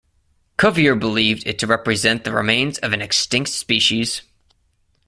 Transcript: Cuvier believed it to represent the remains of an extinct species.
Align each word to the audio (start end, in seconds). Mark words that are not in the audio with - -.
Cuvier 0.57 0.95
believed 0.95 1.45
it 1.45 1.59
to 1.59 1.67
represent 1.67 2.23
the 2.23 2.31
remains 2.33 2.79
of 2.79 2.91
an 2.91 3.03
extinct 3.03 3.51
species. 3.51 4.23